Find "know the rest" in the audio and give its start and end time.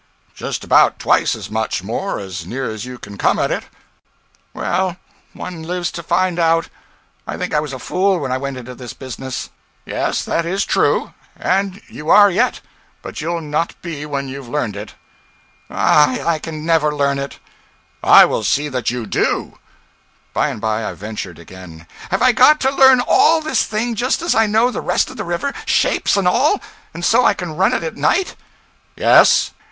24.47-25.11